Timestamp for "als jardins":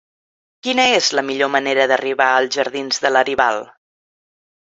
2.37-3.03